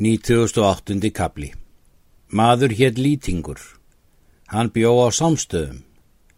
[0.00, 1.10] 98.
[1.10, 1.48] kapli
[2.30, 3.58] Maður hétt Lýtingur.
[4.46, 5.80] Hann bjó á samstöðum.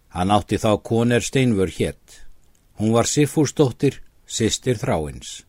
[0.08, 2.24] Hann átti þá koner Steinvör hétt.
[2.80, 5.44] Hún var Siffúrsdóttir, sýstir þráins.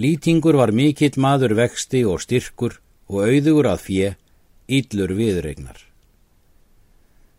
[0.00, 2.78] Lýtingur var mikill maður vexti og styrkur
[3.12, 4.08] og auðugur að fjö,
[4.78, 5.76] íllur viðregnar.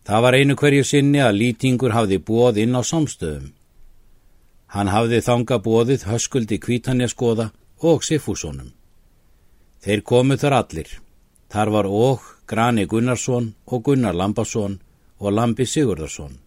[0.06, 3.50] Það var einu hverju sinni að Lýtingur hafði bóð inn á samstöðum.
[4.78, 7.48] Hann hafði þanga bóðið höskuldi kvítanjaskoða
[7.82, 8.70] og Siffúsónum.
[9.82, 10.90] Þeir komu þar allir.
[11.50, 14.78] Þar var óg Grani Gunnarsson og Gunnar Lambasson
[15.18, 16.38] og Lambi Sigurðarsson.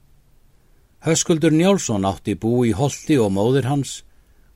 [1.05, 4.03] Höskuldur Njálsson átti bú í holti og móðir hans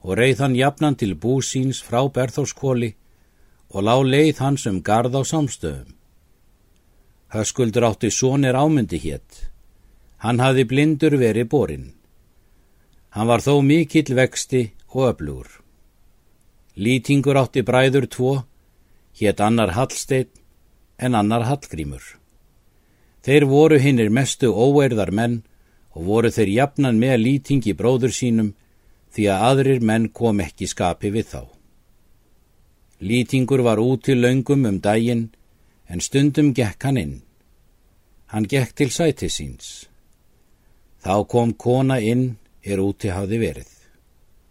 [0.01, 2.93] og reið hann jafnan til bú síns frá Berþórskóli
[3.75, 5.93] og lá leið hans um gard á samstöðum.
[7.35, 9.51] Höskuldur átti sonir ámyndi hétt.
[10.23, 11.87] Hann hafði blindur verið borinn.
[13.11, 15.49] Hann var þó mikill vexti og öflugur.
[16.79, 18.33] Lýtingur átti bræður tvo
[19.19, 20.31] hétt annar Hallsteinn
[20.97, 22.03] en annar Hallgrímur.
[23.23, 25.41] Þeir voru hinnir mestu óerðar menn
[25.95, 28.53] og voru þeir jafnan með lýtingi bróður sínum
[29.13, 31.41] því að aðrir menn kom ekki skapi við þá.
[32.99, 35.29] Lýtingur var út til laungum um daginn
[35.87, 37.15] en stundum gekk hann inn.
[38.31, 39.87] Hann gekk til sæti síns.
[41.03, 43.71] Þá kom kona inn er úti hafði verið.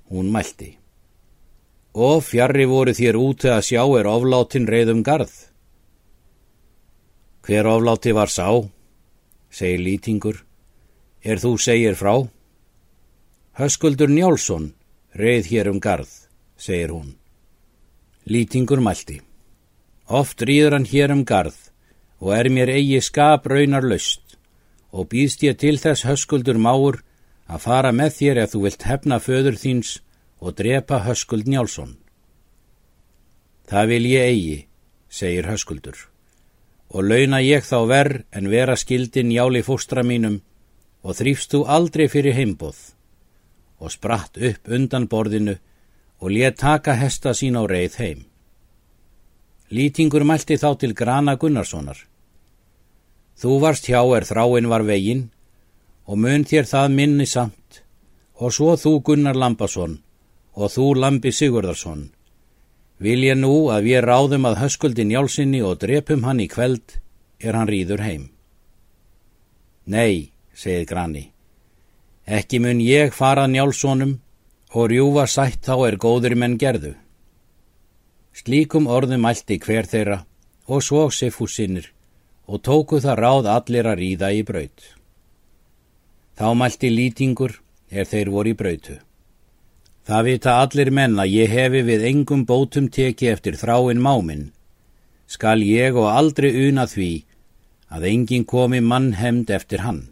[0.08, 0.78] Hún mælti
[1.98, 5.32] og fjarrri voru þér úti að sjá er oflátin reyðum garð.
[7.42, 8.46] Hver ofláti var sá,
[9.50, 10.42] segir Lýtingur,
[11.24, 12.14] er þú segir frá?
[13.58, 14.74] Höskuldur Njálsson
[15.18, 16.10] reyð hér um garð,
[16.54, 17.16] segir hún.
[18.28, 19.18] Lýtingur mælti.
[20.06, 21.56] Oft rýður hann hér um garð
[22.22, 24.38] og er mér eigi skap raunar löst
[24.92, 27.02] og býðst ég til þess höskuldur máur
[27.48, 29.98] að fara með þér ef þú vilt hefna föður þíns
[30.40, 31.96] og drepa Höskuld Njálsson.
[33.68, 34.58] Það vil ég eigi,
[35.10, 35.98] segir Höskuldur,
[36.88, 40.40] og launa ég þá verð en vera skildin Njáli fóstra mínum
[41.02, 42.78] og þrýfst þú aldrei fyrir heimboð
[43.78, 45.58] og spratt upp undan borðinu
[46.18, 48.24] og let taka hesta sín á reið heim.
[49.70, 51.98] Lýtingur mælti þá til Grana Gunnarssonar.
[53.38, 55.28] Þú varst hjá er þráin var vegin
[56.08, 57.82] og mun þér það minni samt
[58.40, 59.98] og svo þú Gunnar Lambasson
[60.58, 62.08] og þú Lambi Sigurðarsson.
[62.98, 66.98] Vil ég nú að við ráðum að höskuldi njálsinni og drepum hann í kveld
[67.38, 68.24] er hann rýður heim.
[69.86, 71.24] Nei, segið Grani,
[72.26, 74.18] ekki mun ég fara njálssonum
[74.74, 76.96] og rjúfa sætt þá er góður menn gerðu.
[78.34, 80.24] Slíkum orðum mælti hver þeirra
[80.66, 81.92] og svo sefúsinnir
[82.50, 84.78] og tóku það ráð allir að ríða í braut.
[86.38, 87.60] Þá mælti lýtingur
[87.90, 88.98] er þeir voru í brautu.
[90.08, 94.46] Það vita allir menn að ég hefi við engum bótum teki eftir þráinn máminn.
[95.28, 97.10] Skal ég og aldrei una því
[97.92, 100.06] að engin komi mannhemd eftir hann.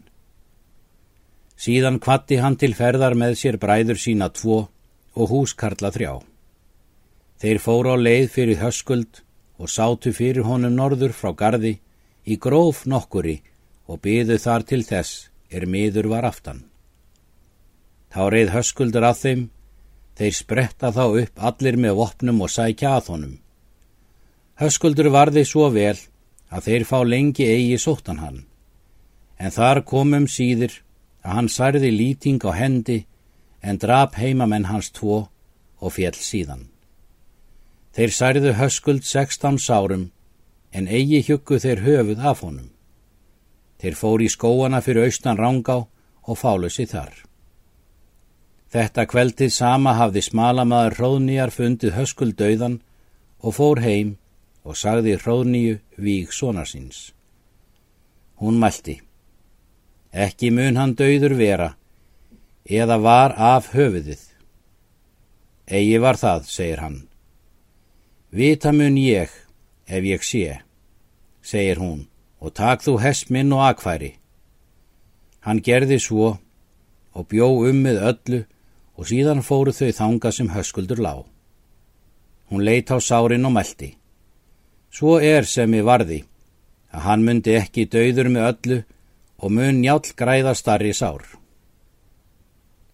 [1.57, 4.59] Síðan kvatti hann til ferðar með sér bræður sína tvo
[5.17, 6.13] og húskarla þrjá.
[7.41, 9.23] Þeir fóru á leið fyrir höskuld
[9.57, 11.79] og sátu fyrir honum norður frá gardi
[12.21, 13.39] í gróf nokkuri
[13.89, 16.67] og byðu þar til þess er miður var aftan.
[18.13, 19.47] Þá reið höskuldur að þeim
[20.17, 23.35] Þeir spretta þá upp allir með vopnum og sækja að honum.
[24.57, 25.97] Höskuldur varði svo vel
[26.49, 28.39] að þeir fá lengi eigi sóttan hann.
[29.37, 30.79] En þar komum síður
[31.21, 33.03] að hann særði lýting á hendi
[33.61, 35.27] en drap heimamenn hans tvo
[35.77, 36.65] og fjell síðan.
[37.93, 40.09] Þeir særðu höskuld 16 sárum
[40.73, 42.71] en eigi hjöggu þeir höfuð af honum.
[43.77, 45.83] Þeir fór í skóana fyrir austan rángá
[46.25, 47.26] og fálu sér þar.
[48.67, 52.81] Þetta kveldið sama hafði smalamaður hróðnýjar fundið höskul döiðan
[53.39, 54.17] og fór heim
[54.67, 57.13] og sagði hróðnýju víg sonarsins.
[58.43, 58.99] Hún mælti.
[60.11, 61.69] Ekki mun hann döiður vera,
[62.67, 64.19] eða var af höfuðið.
[65.67, 66.99] Egi var það, segir hann.
[68.31, 69.31] Vita mun ég,
[69.87, 70.59] ef ég sé,
[71.41, 72.07] segir hún,
[72.43, 74.13] og tak þú hest minn og akværi.
[75.47, 76.35] Hann gerði svo
[77.15, 78.43] og bjó um með öllu
[78.97, 81.23] og síðan fóru þau þanga sem höskuldur lág.
[82.49, 83.93] Hún leitt á sárin og meldi.
[84.89, 86.23] Svo er sem ég varði,
[86.91, 88.77] að hann myndi ekki döður með öllu
[89.37, 91.21] og mun njál græða starri sár.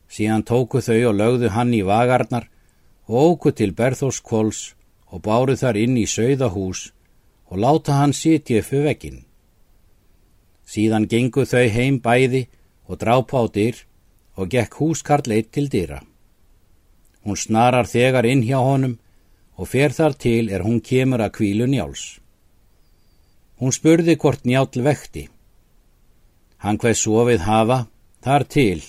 [0.10, 2.50] Síðan tóku þau og lögðu hann í vagarnar
[3.08, 4.74] og óku til Berþórskvóls
[5.14, 6.92] og báru þar inn í sögðahús
[7.50, 9.24] og láta hann sitja fyrir vekkin.
[10.66, 12.48] Síðan gengu þau heim bæði
[12.90, 13.84] og drápa á dyr
[14.38, 16.00] og gekk húskarl eitt til dýra.
[17.24, 18.98] Hún snarar þegar inn hjá honum
[19.56, 22.20] og fer þar til er hún kemur að kvílu njáls.
[23.60, 25.30] Hún spurði hvort njál vekti.
[26.58, 27.80] Hann hvað sofið hafa,
[28.24, 28.82] þar til,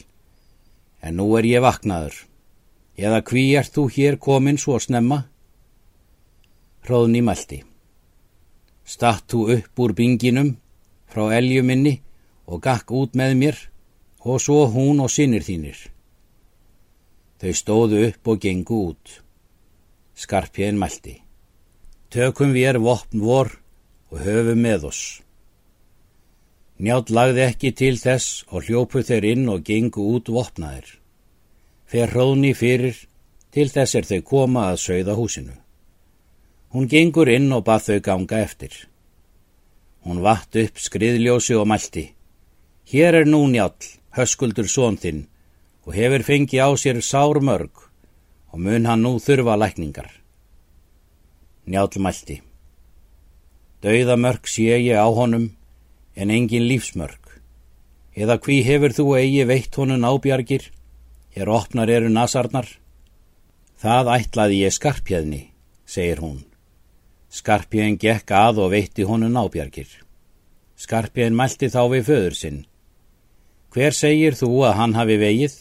[1.03, 2.17] en nú er ég vaknaður.
[2.97, 5.25] Eða hví ert þú hér komin svo snemma?
[6.87, 7.65] Hróðni mælti.
[8.85, 10.57] Statt þú upp úr binginum
[11.11, 12.01] frá eljuminni
[12.47, 13.61] og gakk út með mér
[14.25, 15.77] og svo hún og sinnir þínir.
[17.41, 19.21] Þau stóðu upp og gengu út.
[20.17, 21.19] Skarpjén mælti.
[22.09, 23.51] Tökum við er vopn vor
[24.11, 25.03] og höfum með oss.
[26.79, 30.87] Njátt lagði ekki til þess og hljópu þeir inn og gengu út vopnaðir.
[31.87, 32.97] Fer hróðni fyrir
[33.55, 35.55] til þess er þau koma að sögða húsinu.
[36.75, 38.73] Hún gengur inn og bað þau ganga eftir.
[40.03, 42.09] Hún vatt upp skriðljósi og mælti.
[42.91, 43.73] Hér er nú njál,
[44.17, 45.27] höskuldur són þinn
[45.85, 47.85] og hefur fengið á sér sár mörg
[48.53, 50.11] og mun hann nú þurfa lækningar.
[51.67, 52.43] Njál mælti.
[53.83, 55.51] Dauðamörg sé ég á honum
[56.15, 57.21] en engin lífsmörg.
[58.15, 60.71] Eða hví hefur þú eigi veitt honum ábjargir,
[61.35, 62.69] er opnar eru nasarnar?
[63.83, 65.41] Það ætlaði ég skarpjæðni,
[65.85, 66.45] segir hún.
[67.35, 69.91] Skarpjæðin gekk að og veitti honum ábjargir.
[70.79, 72.61] Skarpjæðin mælti þá við föður sinn.
[73.75, 75.55] Hver segir þú að hann hafi vegið?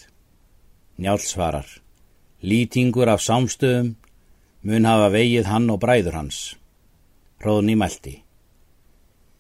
[1.01, 1.65] Njál svarar.
[2.45, 3.95] Lýtingur af sámstöðum
[4.61, 6.41] mun hafa vegið hann og bræður hans.
[7.41, 8.19] Róðni mælti.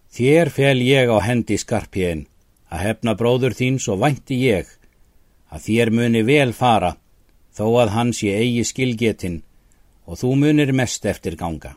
[0.09, 2.25] Þér fel ég á hendi skarpjén
[2.73, 4.71] að hefna bróður þín svo vænti ég
[5.53, 6.95] að þér muni vel fara
[7.53, 9.43] þó að hans ég eigi skilgetin
[10.09, 11.75] og þú munir mest eftir ganga.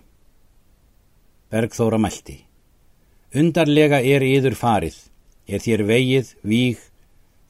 [1.52, 2.38] Bergþóra mælti.
[3.36, 4.96] Undarlega er yður farið,
[5.46, 6.82] er þér vegið, víg,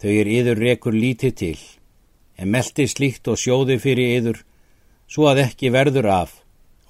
[0.01, 1.59] þau er yður rekur lítið til
[2.37, 4.41] en meldi slíkt og sjóði fyrir yður,
[5.09, 6.33] svo að ekki verður af,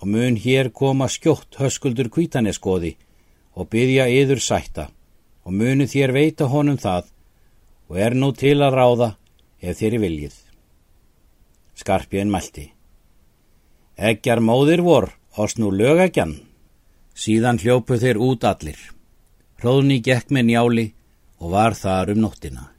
[0.00, 2.97] og mun hér koma skjótt höskuldur kvítaneskoði
[3.56, 4.88] og byggja yður sætta,
[5.47, 7.06] og munu þér veita honum það,
[7.88, 9.11] og er nú til að ráða
[9.62, 10.35] ef þér viljið.
[11.76, 12.73] Skarpjön mælti.
[13.97, 16.35] Eggjar móðir vor, oss nú lögagjan.
[17.17, 18.76] Síðan hljópu þeir út allir.
[19.62, 20.87] Hróðni gekk með njáli
[21.41, 22.75] og var þar um nóttina.